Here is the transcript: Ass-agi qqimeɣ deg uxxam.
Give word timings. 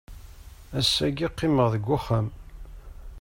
Ass-agi 0.79 1.27
qqimeɣ 1.31 1.67
deg 1.73 1.85
uxxam. 1.97 2.27